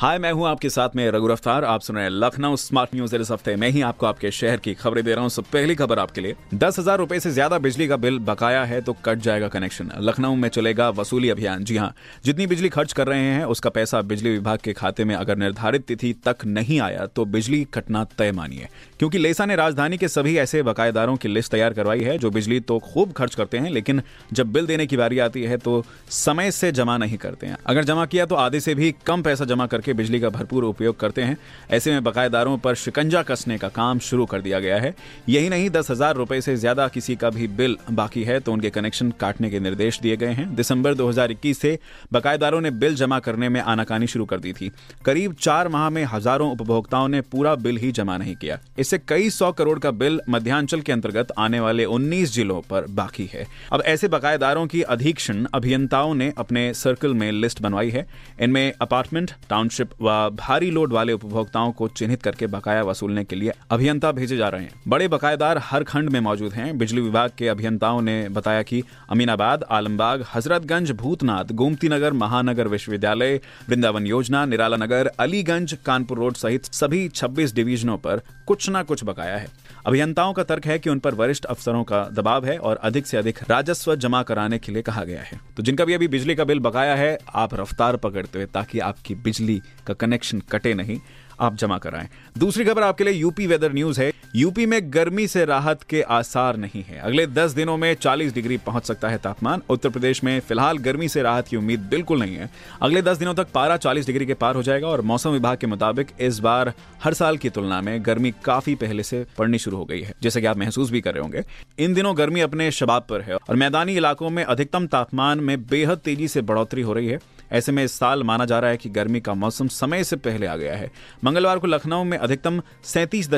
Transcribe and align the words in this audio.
हाय, 0.00 0.18
मैं 0.18 0.30
हूँ 0.32 0.46
आपके 0.48 0.68
साथ 0.70 0.94
में 0.96 1.10
रघु 1.10 1.26
रफ्तार। 1.26 1.64
आप 1.64 1.80
सुन 1.80 1.96
रहे 1.96 2.04
हैं 2.04 2.10
लखनऊ 2.12 2.56
स्मार्ट 2.56 2.94
न्यूज़ 2.94 3.14
इस 3.16 3.30
हफ़्ते 3.30 3.54
मैं 3.56 3.68
ही 3.70 3.80
आपको 3.82 4.06
आपके 4.06 4.30
शहर 4.30 4.56
की 4.56 4.72
खबरें 4.74 5.02
दे 5.04 5.14
रहा 5.14 5.24
हूँ। 5.24 5.42
पहली 5.52 5.74
खबर 5.74 5.98
आपके 5.98 6.20
लिए। 6.20 6.36
दस 6.54 6.78
हज़ार 6.78 6.98
रुपए 6.98 7.18
से 7.20 7.30
ज़्यादा 7.30 7.58
बिजली 7.58 7.88
का 7.88 7.96
बिल 7.96 8.18
बकाया 8.20 8.62
है 8.64 8.80
तो 8.80 8.92
कट 9.04 9.18
जाएगा 9.18 9.48
कनेक्शन। 9.48 9.90
लखनऊ 10.00 10.34
में 10.34 10.48
चलेगा 10.48 10.88
वसूली 10.90 11.30
अभियान। 11.30 11.64
जी 11.64 11.76
हाँ 11.76 11.92
जितनी 12.24 12.46
बिजली 12.46 12.68
खर्च 12.68 12.92
कर 12.92 13.06
रहे 13.06 13.18
हैं, 13.20 13.44
उसका 13.46 13.70
पैसा 13.70 14.00
बिजली 14.02 14.30
विभाग 14.30 14.58
के 14.58 14.72
खाते 14.72 15.04
में 15.04 15.14
अगर 15.14 15.36
निर्धारित 15.36 15.84
तिथि 15.86 16.12
तक 16.24 16.44
नहीं 16.46 16.80
आया 16.80 17.04
तो 17.06 17.24
बिजली 17.26 17.62
कटना 17.74 18.04
तय 18.18 18.32
मानिए। 18.32 18.68
क्योंकि 18.98 19.18
लेसा 19.18 19.46
ने 19.46 19.56
राजधानी 19.56 19.98
के 19.98 20.08
सभी 20.08 20.36
ऐसे 20.38 20.62
बकायेदारों 20.62 21.16
की 21.16 21.28
लिस्ट 21.28 21.52
तैयार 21.52 21.74
करवाई 21.74 22.00
है, 22.00 22.16
जो 22.18 22.30
बिजली 22.30 22.60
तो 22.62 22.78
खूब 22.84 23.12
खर्च 23.12 23.34
करते 23.34 23.58
हैं, 23.58 23.70
लेकिन 23.70 24.02
जब 24.32 24.52
बिल 24.52 24.66
देने 24.66 24.86
की 24.86 24.96
बारी 24.96 25.18
आती 25.18 25.42
है 25.42 25.56
तो 25.58 25.84
समय 26.10 26.50
से 26.52 26.72
जमा 26.72 26.96
नहीं 26.96 27.18
करते 27.18 27.46
हैं। 27.46 27.58
अगर 27.66 27.84
जमा 27.84 28.06
किया 28.06 28.26
तो 28.26 28.34
आधे 28.38 28.60
से 28.60 28.74
भी 28.74 28.94
कम 29.06 29.22
पैसा 29.22 29.44
जमा 29.44 29.66
करके 29.66 29.88
बिजली 29.92 30.20
का 30.20 30.28
भरपूर 30.30 30.64
उपयोग 30.64 30.98
करते 31.00 31.22
हैं। 31.22 31.36
ऐसे 31.70 31.92
में 31.92 32.02
बकायेदारों 32.04 32.56
पर 32.58 32.74
शिकंजा 32.76 33.22
कसने 33.22 33.58
का 33.58 33.68
काम 33.70 33.98
शुरू 34.00 34.26
कर 34.26 34.40
दिया 34.40 34.60
गया 34.60 34.78
है। 34.78 34.94
यही 35.28 35.48
नहीं, 35.48 35.70
दस 35.70 35.90
हज़ार 35.90 36.16
रुपए 36.16 36.40
से 36.40 36.56
ज़्यादा 36.56 36.88
किसी 36.88 37.16
का 37.16 37.30
भी 37.30 37.46
बिल 37.50 37.76
बाकी 37.90 38.22
है 38.24 38.38
तो 38.40 38.52
उनके 38.52 38.70
कनेक्शन 38.70 39.10
काटने 39.20 39.50
के 39.50 39.60
निर्देश 39.60 40.00
दिए 40.00 40.16
गए 40.16 40.32
हैं। 40.32 40.54
दिसंबर 40.54 40.94
2021 40.94 41.58
से 41.58 41.78
बकायेदारों 42.12 42.60
ने 42.60 42.70
बिल 42.72 42.94
जमा 42.94 43.18
करने 43.18 43.48
में 43.48 43.60
आनाकानी 43.62 44.06
शुरू 44.06 44.24
कर 44.24 44.40
दी 44.40 44.52
थी। 44.52 44.70
करीब 45.04 45.34
चार 45.40 45.68
माह 45.68 45.88
में 45.90 46.04
हज़ारों 46.04 46.50
उपभोक्ताओं 46.52 47.08
ने 47.08 47.20
पूरा 47.22 47.54
बिल 47.56 47.76
ही 47.76 47.92
जमा 47.92 48.16
नहीं 48.16 48.34
किया। 48.36 48.58
इससे 48.78 48.98
कई 49.08 49.30
सौ 49.30 49.50
करोड़ 49.52 49.78
का 49.78 49.90
बिल 49.92 50.20
मध्यांचल 50.28 50.80
के 50.80 50.92
अंतर्गत 50.92 51.32
आने 51.38 51.60
वाले 51.60 51.84
19 51.86 52.32
जिलों 52.32 52.60
पर 52.60 52.86
बाकी 52.92 53.28
है। 53.32 53.46
अब 53.72 53.82
ऐसे 53.86 54.08
बकायेदारों 54.08 54.66
की 54.66 54.82
अधीक्षण 54.84 55.44
अभियंताओं 55.54 56.14
ने 56.14 56.32
अपने 56.38 56.72
सर्कल 56.74 57.14
में 57.14 57.30
लिस्ट 57.32 57.60
बनवाई 57.62 57.90
है। 57.90 58.06
इनमें 58.40 58.72
अपार्टमेंट, 58.80 59.30
टाउनशिप 59.50 59.79
व 59.82 60.30
भारी 60.30 60.70
लोड 60.70 60.92
वाले 60.92 61.12
उपभोक्ताओं 61.12 61.72
को 61.72 61.88
चिन्हित 61.88 62.22
करके 62.22 62.46
बकाया 62.46 62.82
वसूलने 62.82 63.24
के 63.24 63.36
लिए 63.36 63.52
अभियंता 63.70 64.12
भेजे 64.12 64.36
जा 64.36 64.48
रहे 64.48 64.62
हैं। 64.62 64.82
बड़े 64.88 65.08
बकायेदार 65.08 65.58
हर 65.58 65.84
खंड 65.84 66.08
में 66.08 66.20
मौजूद 66.20 66.52
हैं। 66.52 66.78
बिजली 66.78 67.00
विभाग 67.00 67.30
के 67.38 67.48
अभियंताओं 67.48 68.00
ने 68.02 68.28
बताया 68.28 68.62
कि 68.62 68.82
अमीनाबाद, 69.10 69.64
आलमबाग, 69.70 70.24
हजरतगंज, 70.34 70.90
भूतनाथ 70.90 71.44
गोमती 71.52 71.88
नगर 71.88 72.12
महानगर 72.12 72.68
विश्वविद्यालय, 72.68 73.40
वृंदावन 73.68 74.06
योजना, 74.06 74.44
निराला 74.44 74.76
नगर, 74.76 75.06
अलीगंज, 75.06 75.76
कानपुर 75.86 76.18
रोड 76.18 76.34
सहित 76.34 76.64
सभी 76.64 77.08
26 77.08 77.54
डिवीजनों 77.54 77.96
पर 77.98 78.20
कुछ 78.46 78.66
न 78.70 78.82
कुछ 78.82 79.04
बकाया 79.04 79.36
है। 79.36 79.46
अभियंताओं 79.86 80.32
का 80.32 80.42
तर्क 80.42 80.66
है 80.66 80.78
कि 80.78 80.90
उन 80.90 80.98
पर 80.98 81.14
वरिष्ठ 81.14 81.44
अफसरों 81.44 81.84
का 81.84 82.08
दबाव 82.12 82.46
है 82.46 82.58
और 82.58 82.76
अधिक 82.76 83.06
से 83.06 83.16
अधिक 83.16 83.38
राजस्व 83.50 83.94
जमा 83.96 84.22
कराने 84.22 84.58
के 84.58 84.72
लिए 84.72 84.82
कहा 84.82 85.04
गया 85.04 85.22
है। 85.22 85.40
तो 85.56 85.62
जिनका 85.62 85.84
भी 85.84 85.94
अभी 85.94 86.08
बिजली 86.08 86.34
का 86.34 86.44
बिल 86.44 86.60
बकाया 86.60 86.94
है, 86.94 87.18
आप 87.34 87.54
रफ्तार 87.54 87.96
पकड़ते 87.96 88.38
हुए 88.38 88.46
ताकि 88.46 88.78
आपकी 88.78 89.14
बिजली 89.14 89.60
का 89.86 89.94
कनेक्शन 89.94 90.40
कटे 90.40 90.74
नहीं। 90.74 91.00
आप 91.40 91.56
जमा 91.56 91.78
कराएँ। 91.78 92.08
दूसरी 92.38 92.64
खबर 92.64 92.82
आपके 92.82 93.04
लिए 93.04 93.14
यूपी 93.14 93.46
वेदर 93.46 93.72
न्यूज़ 93.72 94.00
है। 94.00 94.12
यूपी 94.36 94.66
में 94.66 94.80
गर्मी 94.84 95.26
से 95.26 95.44
राहत 95.44 95.82
के 95.82 96.02
आसार 96.02 96.56
नहीं 96.56 96.82
है। 96.82 96.98
अगले 96.98 97.26
10 97.26 97.52
दिनों 97.52 97.76
में 97.76 97.94
40 97.94 98.34
डिग्री 98.34 98.56
पहुँच 98.56 98.84
सकता 98.84 99.08
है 99.08 99.18
तापमान। 99.18 99.62
उत्तर 99.70 99.88
प्रदेश 99.88 100.22
में 100.24 100.38
फ़िलहाल 100.40 100.78
गर्मी 100.78 101.08
से 101.08 101.22
राहत 101.22 101.48
की 101.48 101.56
उम्मीद 101.56 101.80
बिल्कुल 101.80 102.20
नहीं 102.20 102.36
है। 102.36 102.50
अगले 102.82 103.02
10 103.02 103.18
दिनों 103.18 103.34
तक 103.34 103.48
पारा 103.54 103.76
40 103.76 104.06
डिग्री 104.06 104.26
के 104.26 104.34
पार 104.34 104.54
हो 104.54 104.62
जाएगा 104.62 104.88
और 104.88 105.00
मौसम 105.02 105.30
विभाग 105.30 105.58
के 105.58 105.66
मुताबिक 105.66 106.10
इस 106.20 106.38
बार 106.38 106.72
हर 107.04 107.14
साल 107.14 107.36
की 107.36 107.50
तुलना 107.50 107.80
में 107.80 108.06
गर्मी 108.06 108.32
काफ़ी 108.44 108.74
पहले 108.74 109.02
से 109.02 109.24
पड़नी 109.38 109.58
शुरू 109.58 109.76
हो 109.76 109.84
गई 109.84 110.00
है, 110.00 110.14
जैसे 110.22 110.40
कि 110.40 110.46
आप 110.46 110.58
महसूस 110.58 110.90
भी 110.90 111.00
कर 111.00 111.14
रहे 111.14 111.22
होंगे। 111.22 111.44
इन 111.78 111.94
दिनों 111.94 112.16
गर्मी 112.18 112.40
अपने 112.40 112.70
शबाब 112.70 113.06
पर 113.10 113.20
है 113.20 113.36
और 113.36 113.56
मैदानी 113.56 113.96
इलाकों 113.96 114.30
में 114.30 114.42
अधिकतम 114.44 114.86
तापमान 114.86 115.40
में 115.40 115.66
बेहद 115.66 115.98
तेज़ी 115.98 116.28
से 116.28 116.42
बढ़ोतरी 116.42 116.82
हो 116.82 116.92
रही 116.92 117.06
है। 117.06 117.18
ऐसे 117.52 117.72
में 117.72 117.84
इस 117.84 117.92
साल 117.92 118.22
माना 118.22 118.44
जा 118.44 118.58
रहा 118.58 118.70
है 118.70 118.76
कि 118.76 118.88
गर्मी 118.88 119.20
का 119.20 119.34
मौसम 119.34 119.68
समय 119.68 120.04
से 120.04 120.16
पहले 120.16 120.46
आ 120.46 120.56
गया 120.56 120.76
है। 120.76 120.90
मंगलवार 121.24 121.58
को 121.58 121.66
लखनऊ 121.66 122.04
में 122.04 122.18
अधिकतम 122.18 122.62
सैंतीस 122.84 123.28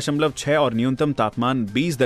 और 0.57 0.75
न्यूनतम 0.75 1.13
तापमान 1.13 1.67
बीस 1.67 1.99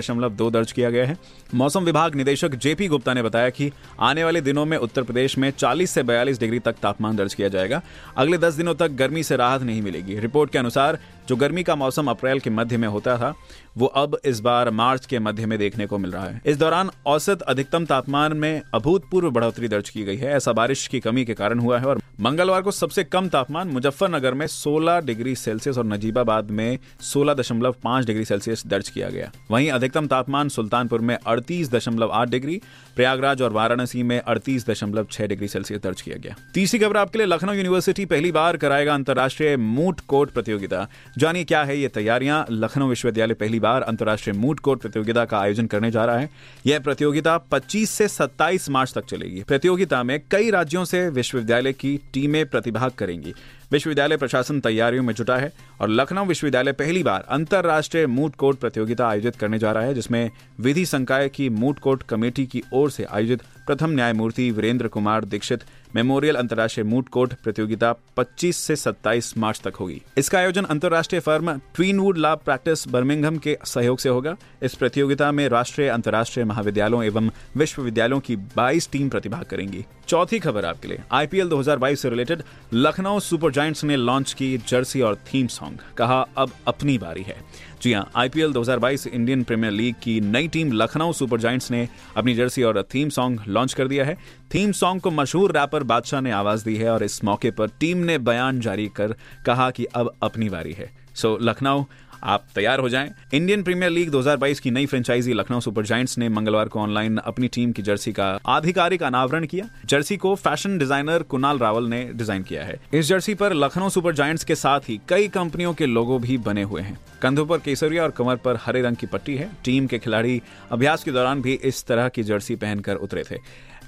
दर्ज 0.50 0.72
किया 0.72 0.90
गया 0.90 1.06
है। 1.06 1.16
मौसम 1.54 1.84
विभाग 1.84 2.14
निदेशक 2.14 2.54
जेपी 2.54 2.88
गुप्ता 2.88 3.14
ने 3.14 3.22
बताया 3.22 3.50
कि 3.50 3.72
आने 4.00 4.24
वाले 4.24 4.40
दिनों 4.40 4.64
में 4.64 4.76
उत्तर 4.76 5.02
प्रदेश 5.02 5.38
में 5.38 5.50
40 5.50 5.90
से 5.90 6.02
42 6.02 6.40
डिग्री 6.40 6.58
तक 6.58 6.72
तापमान 6.72 7.16
दर्ज 7.16 7.34
किया 7.34 7.48
जाएगा। 7.48 7.82
अगले 8.16 8.38
10 8.38 8.54
दिनों 8.54 8.74
तक 8.74 8.90
गर्मी 8.90 9.22
से 9.22 9.36
राहत 9.36 9.62
नहीं 9.62 9.82
मिलेगी। 9.82 10.18
रिपोर्ट 10.18 10.50
के 10.50 10.58
अनुसार 10.58 10.98
जो 11.28 11.36
गर्मी 11.36 11.62
का 11.62 11.74
मौसम 11.76 12.06
अप्रैल 12.06 12.40
के 12.40 12.50
मध्य 12.50 12.76
में 12.76 12.88
होता 12.88 13.16
था, 13.18 13.34
वो 13.78 13.86
अब 13.86 14.18
इस 14.24 14.40
बार 14.40 14.70
मार्च 14.70 15.06
के 15.06 15.18
मध्य 15.18 15.46
में 15.46 15.58
देखने 15.58 15.86
को 15.86 15.98
मिल 15.98 16.12
रहा 16.12 16.26
है। 16.26 16.42
इस 16.46 16.56
दौरान 16.56 16.90
औसत 17.06 17.42
अधिकतम 17.42 17.84
तापमान 17.84 18.32
में 18.32 18.62
अभूतपूर्व 18.74 19.30
बढ़ोतरी 19.30 19.68
दर्ज 19.68 19.90
की 19.90 20.04
गई 20.04 20.16
है। 20.16 20.32
ऐसा 20.32 20.52
बारिश 20.52 20.86
की 20.86 21.00
कमी 21.00 21.24
के 21.24 21.34
कारण 21.34 21.58
हुआ 21.58 21.78
है 21.78 21.86
और 21.86 22.00
मंगलवार 22.20 22.62
को 22.62 22.70
सबसे 22.70 23.04
कम 23.04 23.28
तापमान 23.28 23.68
मुजफ्फरनगर 23.68 24.34
में 24.34 24.46
16 24.46 25.00
डिग्री 25.00 25.34
सेल्सियस 25.34 25.78
और 25.78 25.84
नजीबाबाद 25.84 26.50
में 26.50 26.78
16.5 27.00 28.06
डिग्री 28.06 28.24
सेल्सियस 28.24 28.66
दर्ज 28.66 28.88
किया 28.88 29.08
गया। 29.08 29.30
वहीं 29.50 29.70
अधिकतम 29.70 30.06
तापमान 30.06 30.48
सुल्तानपुर 30.48 31.00
में 31.00 31.18
38.8 31.26 32.28
डिग्री, 32.28 32.60
प्रयागराज 32.96 33.42
और 33.42 33.52
वाराणसी 33.52 34.02
में 34.02 34.22
38.6 34.28 35.26
डिग्री 35.26 35.48
सेल्सियस 35.48 35.82
दर्ज 35.82 36.00
किया 36.00 36.16
गया। 36.16 36.36
तीसरी 36.54 36.78
खबर 36.78 36.96
आपके 36.96 37.18
लिए 37.18 37.26
लखनऊ 37.26 37.52
यूनिवर्सिटी 37.52 38.04
पहली 38.04 38.32
बार 38.32 38.56
कराएगा 38.56 38.94
अंतर्राष्ट्रीय 38.94 39.56
मूट 39.56 40.00
कोर्ट 40.00 40.30
प्रतियोगिता। 40.30 40.88
जानिए 41.18 41.44
क्या 41.44 41.62
है 41.64 41.78
ये 41.78 41.88
तैयारियाँ। 41.88 42.46
लखनऊ 42.50 42.88
विश्वविद्यालय 42.88 43.34
पहली 43.34 43.60
बार 43.60 43.82
अंतर्राष्ट्रीय 43.82 44.36
मूट 44.36 44.60
कोर्ट 44.60 44.80
प्रतियोगिता 44.80 45.24
का 45.24 45.38
आयोजन 45.38 45.66
करने 45.66 45.90
जा 45.90 46.04
रहा 46.04 46.18
है। 46.18 46.30
यह 46.66 46.80
प्रतियोगिता 46.80 47.38
25 47.38 47.90
से 47.90 48.08
27 48.08 48.70
मार्च 48.70 48.94
तक 48.94 49.04
चलेगी। 49.04 49.42
प्रतियोगिता 49.42 50.02
में 50.02 50.20
कई 50.30 50.50
राज्यों 50.50 50.84
से 50.84 51.08
विश्वविद्यालय 51.08 51.72
की 51.72 52.00
टीमें 52.12 52.46
प्रतिभाग 52.46 52.90
करेंगी। 52.90 53.34
विश्वविद्यालय 53.72 54.16
प्रशासन 54.16 54.60
तैयारियों 54.60 55.02
में 55.02 55.14
जुटा 55.14 55.36
है 55.36 55.52
और 55.80 55.88
लखनऊ 55.88 56.24
विश्वविद्यालय 56.24 56.72
पहली 56.72 57.02
बार 57.02 57.26
अंतर्राष्ट्रीय 57.28 58.06
मूट 58.06 58.34
कोर्ट 58.34 58.58
प्रतियोगिता 58.58 59.08
आयोजित 59.08 59.36
करने 59.36 59.58
जा 59.58 59.72
रहा 59.72 59.82
है, 59.82 59.94
जिसमें 59.94 60.30
विधि 60.60 60.86
संकाय 60.86 61.28
की 61.28 61.48
मूट 61.48 61.78
कोर्ट 61.78 62.02
कमेटी 62.02 62.46
की 62.46 62.62
ओर 62.72 62.90
से 62.90 63.04
आयोजित 63.04 63.42
प्रथम 63.66 63.90
न्यायमूर्ति 63.90 64.50
वीरेंद्र 64.50 64.88
कुमार 64.88 65.24
दीक्षित 65.24 65.64
मेमोरियल 65.94 66.34
अंतर्राष्ट्रीय 66.34 66.84
मूट 66.84 67.08
कोर्ट 67.08 67.34
प्रतियोगिता 67.34 67.94
25 68.16 68.56
से 68.56 68.76
27 68.76 69.38
मार्च 69.38 69.60
तक 69.64 69.76
होगी। 69.76 70.02
इसका 70.18 70.38
आयोजन 70.38 70.62
अंतर्राष्ट्रीय 70.62 71.20
firm 71.20 71.60
Twinwood 71.74 72.18
law 72.18 72.36
practice 72.36 72.88
Birmingham 72.88 73.38
के 73.38 73.58
सहयोग 73.64 73.98
से 73.98 74.08
होगा। 74.08 74.36
इस 74.62 74.74
प्रतियोगिता 74.74 75.32
में 75.32 75.48
राष्ट्रीय, 75.48 75.88
अंतर्राष्ट्रीय 75.88 76.44
महाविद्यालयों 76.44 77.04
एवं 77.04 77.30
विश्वविद्यालयों 77.56 78.20
की 78.20 78.36
22 78.36 78.90
टीम 78.92 79.08
प्रतिभाग 79.08 79.44
करेंगी। 79.44 79.84
चौथी 80.08 80.38
खबर 80.38 80.64
आपके 80.64 80.88
लिए। 80.88 80.98
आईपीएल 81.12 81.48
2022 81.48 82.00
से 82.00 82.10
रिलेटेड 82.10 82.42
लखनऊ 82.74 83.20
सुपर 83.20 83.50
जायंट्स 83.50 83.84
ने 83.84 83.96
लॉन्च 83.96 84.32
की 84.32 84.58
जर्सी 84.58 85.00
और 85.00 85.14
थीम 85.14 85.46
सॉन्ग। 85.46 85.65
कहा, 85.74 86.26
अब 86.36 86.50
अपनी 86.66 86.98
बारी 86.98 87.22
है। 87.22 87.36
जी 87.82 87.92
हाँ 87.92 88.10
आईपीएल 88.16 88.52
2022 88.52 89.06
इंडियन 89.06 89.42
प्रीमियर 89.42 89.72
लीग 89.72 89.94
की 90.02 90.20
नई 90.20 90.48
टीम 90.48 90.72
लखनऊ 90.72 91.12
सुपर 91.12 91.40
जायंट्स 91.40 91.70
ने 91.70 91.88
अपनी 92.16 92.34
जर्सी 92.34 92.62
और 92.62 92.82
थीम 92.82 93.08
सॉन्ग 93.08 93.40
लॉन्च 93.48 93.72
कर 93.72 93.88
दिया 93.88 94.04
है। 94.04 94.14
थीम 94.54 94.72
सॉन्ग 94.72 95.00
को 95.00 95.10
मशहूर 95.10 95.52
रैपर 95.52 95.82
बादशाह 95.82 96.20
ने 96.20 96.30
आवाज़ 96.30 96.64
दी 96.64 96.76
है 96.76 96.90
और 96.90 97.04
इस 97.04 97.24
मौके 97.24 97.50
पर 97.50 97.68
टीम 97.68 97.98
ने 97.98 98.18
बयान 98.18 98.60
जारी 98.60 98.88
कर 98.88 99.14
कहा 99.46 99.70
कि 99.70 99.84
अब 99.84 100.12
अपनी 100.22 100.48
बारी 100.48 100.72
है। 100.72 101.06
सो 101.14 101.38
लखनऊ 101.42 101.84
आप 102.26 102.44
तैयार 102.54 102.80
हो 102.80 102.88
जाएँ। 102.88 103.10
इंडियन 103.34 103.62
प्रीमियर 103.62 103.90
लीग 103.90 104.10
2022 104.10 104.60
की 104.60 104.70
नई 104.70 104.86
फ्रेंचाइजी 104.86 105.32
लखनऊ 105.32 105.60
सुपर 105.60 105.84
जायंट्स 105.86 106.18
ने 106.18 106.28
मंगलवार 106.28 106.68
को 106.68 106.80
ऑनलाइन 106.80 107.16
अपनी 107.16 107.48
टीम 107.48 107.72
की 107.72 107.82
जर्सी 107.82 108.12
का 108.12 108.26
आधिकारिक 108.46 109.02
अनावरण 109.02 109.46
किया। 109.46 109.68
जर्सी 109.84 110.16
को 110.16 110.34
फ़ैशन 110.34 110.78
डिज़ाइनर 110.78 111.22
कुणाल 111.22 111.58
रावल 111.58 111.86
ने 111.86 112.02
डिज़ाइन 112.14 112.42
किया 112.42 112.64
है। 112.64 112.78
इस 112.94 113.06
जर्सी 113.06 113.34
पर 113.34 113.54
लखनऊ 113.54 113.88
सुपर 113.88 114.14
जायंट्स 114.14 114.44
के 114.44 114.54
साथ 114.54 114.88
ही 114.88 115.00
कई 115.08 115.28
कंपनियों 115.28 115.74
के 115.74 115.86
लोगो 115.86 116.18
भी 116.18 116.38
बने 116.38 116.62
हुए 116.62 116.82
हैं। 116.82 116.98
कंधों 117.22 117.46
पर 117.46 117.58
केसरिया 117.58 118.02
और 118.02 118.10
कमर 118.10 118.36
पर 118.36 118.58
हरे 118.60 118.82
रंग 118.82 118.96
की 118.96 119.06
पट्टी 119.06 119.36
है। 119.36 119.50
टीम 119.64 119.86
के 119.86 119.98
खिलाड़ी 119.98 120.40
अभ्यास 120.72 121.04
के 121.04 121.10
दौरान 121.10 121.42
भी 121.42 121.52
इस 121.64 121.84
तरह 121.86 122.08
की 122.08 122.22
जर्सी 122.22 122.56
पहनकर 122.56 122.96
उतरे 122.96 123.24
थे। 123.30 123.38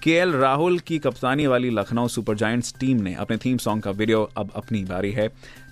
के 0.03 0.25
राहुल 0.33 0.79
की 0.79 0.99
कप्तानी 0.99 1.47
वाली 1.47 1.71
लखनऊ 1.71 2.09
सुपर 2.09 2.35
जायंट्स 2.35 2.75
टीम 2.81 3.01
ने 3.01 3.15
अपने 3.15 3.37
थीम 3.37 3.57
सॉन्ग 3.59 3.83
का 3.83 3.91
वीडियो 3.91 4.23
अब 4.37 4.51
अपनी 4.57 4.83
बारी 4.85 5.11
है। 5.13 5.29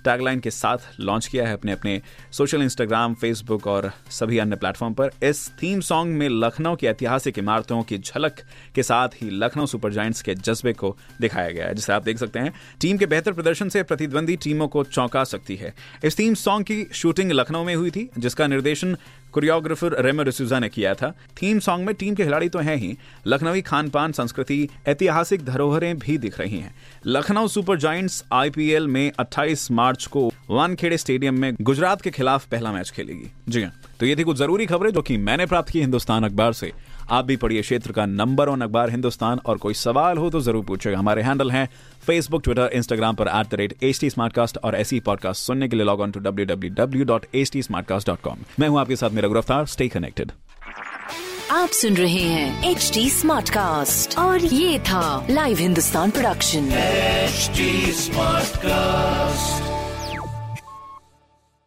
टैगलाइन 0.06 0.41
के 0.41 0.50
साथ 0.50 1.00
लॉन्च 1.00 1.26
किया 1.26 1.47
है 1.47 1.53
अपने 1.53 1.73
अपने 1.73 2.00
सोशल 2.32 2.62
इंस्टाग्राम 2.62 3.14
फेसबुक 3.14 3.67
और 3.67 3.91
सभी 4.11 4.38
अन्य 4.38 4.56
प्लेटफॉर्म 4.56 4.94
पर। 4.94 5.11
इस 5.23 5.49
थीम 5.62 5.81
सॉन्ग 5.81 6.17
में 6.17 6.29
लखनऊ 6.29 6.76
की 6.76 6.87
ऐतिहासिक 6.87 7.38
इमारतों 7.38 7.82
की 7.82 7.99
झलक 7.99 8.41
के 8.75 8.82
साथ 8.82 9.08
ही 9.23 9.31
लखनऊ 9.31 9.67
सुपर 9.67 9.93
जॉइंट्स 9.93 10.23
के 10.23 10.35
जज्बे 10.35 10.73
को 10.73 10.97
दिखाया 11.20 11.50
गया 11.50 11.67
है, 11.67 11.75
जिसे 11.75 11.93
आप 11.93 12.05
देख 12.05 12.19
सकते 12.19 12.38
हैं। 12.38 12.53
टीम 12.81 12.99
के 12.99 13.06
बेहतर 13.06 13.32
प्रदर्शन 13.32 13.69
से 13.69 13.82
प्रतिद्वंदी 13.82 14.37
टीमों 14.37 14.69
को 14.69 14.85
चौंका 14.85 15.25
सकती 15.25 15.56
है। 15.56 15.75
इस 16.05 16.19
थीम 16.19 16.35
सॉन्ग 16.35 16.67
की 16.67 16.85
शूटिंग 16.93 17.32
लखनऊ 17.32 17.64
में 17.64 17.75
हुई 17.75 17.91
थी, 17.91 18.09
जिसका 18.19 18.47
निर्देशन 18.47 18.97
कोरियोग्राफर 19.32 20.02
रेमो 20.02 20.23
डिसूजा 20.23 20.58
ने 20.58 20.69
किया 20.69 20.94
था। 20.94 21.11
थीम 21.11 21.58
सॉन्ग 21.58 21.87
में 21.87 21.94
टीम 21.94 22.14
के 22.14 22.25
खिलाड़ी 22.25 22.49
तो 22.49 22.58
हैं 22.58 22.76
ही। 22.76 22.96
लखनवी 23.26 23.62
खान 23.62 23.88
पान 23.88 24.12
संस्कृति, 24.12 24.69
ऐतिहासिक 24.87 25.44
धरोहरें 25.44 25.99
भी 25.99 26.19
दिख 26.19 26.38
रही 26.38 26.58
हैं। 26.58 26.75
लखनऊ 27.06 27.49
सुपर 27.49 27.78
जॉइंट्स 27.78 28.25
आईपीएल 28.32 28.87
में 28.87 29.12
28 29.19 29.70
मार्च 29.70 30.06
को 30.06 30.32
वानखेड़े 30.50 30.96
स्टेडियम 30.96 31.40
में 31.40 31.55
गुजरात 31.61 32.00
के 32.00 32.11
खिलाफ 32.11 32.46
पहला 32.46 32.73
मैच 32.73 32.90
खेलेगी। 32.90 33.32
जी 33.49 33.62
हाँ। 33.62 33.73
तो 34.00 34.06
ये 34.06 34.16
थी 34.16 34.22
कुछ 34.25 34.37
ज़रूरी 34.37 34.66
खबरें 34.66 34.90
जो 34.93 35.02
कि 35.02 35.16
मैंने 35.19 35.46
प्राप्त 35.46 35.70
की 35.72 35.81
हिंदुस्तान 35.81 36.25
अखबार 36.25 36.52
से। 36.52 36.72
आप 37.10 37.25
भी 37.25 37.37
पढ़िए 37.37 37.60
क्षेत्र 37.62 37.93
का 37.93 38.04
नंबर 38.06 38.48
वन 38.48 38.60
अखबार 38.60 38.90
हिंदुस्तान 38.90 39.40
और 39.46 39.58
कोई 39.58 39.75
सवाल 39.75 40.19
हो 40.19 40.31
तो 40.31 40.40
ज़रूर 40.40 40.64
पूछेगा। 40.64 40.98
हमारे 40.98 41.22
हैंडल 41.22 41.50
हैं 41.50 41.69
फेसबुक 42.06 42.43
ट्विटर 42.44 42.70
इंस्टाग्राम 42.75 43.14
पर 43.14 43.28
at 43.28 43.46
the 43.50 43.54
rate 43.54 43.76
H 43.82 44.00
T 44.00 44.10
और 44.64 44.76
ऐसी 44.76 45.00
पॉडकास्ट 45.00 45.46
सुनने 45.46 45.69
के 45.69 45.76
लिए 45.76 45.87
log 45.87 46.00
on 46.00 46.10
to 46.10 46.20
W 46.20 46.46
W 46.46 46.75
W 46.75 47.04
dot 47.04 47.26
H 47.34 47.50
T 47.52 47.62
smartcast 47.62 48.06
dot 48.06 48.20
com 48.20 48.38
मैं 48.60 48.69
हूँ 48.69 48.81
आपके 48.81 48.96
साथ 48.96 49.10
मेरा 49.10 49.28
गिरफ़्तार 49.28 49.66
स्टे 49.66 49.88
कनेक्टेड 49.88 50.32
आप 51.52 51.69
सुन 51.70 51.94
रहे 51.96 52.22
हैं 52.22 52.70
एच 52.70 52.90
टी 52.94 53.08
स्मार्ट 53.10 53.50
कास्ट 53.50 54.19
और 54.19 54.44
ये 54.44 54.78
था 54.88 55.26
live 55.31 55.58
Hindustan 55.58 56.10
production 56.10 56.69
smart 58.00 58.56
cast 58.56 59.75